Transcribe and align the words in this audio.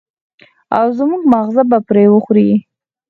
او 0.77 0.85
زموږ 0.97 1.21
ماغزه 1.31 1.63
به 1.69 1.77
پرې 1.87 2.03
وخوري. 2.09 2.49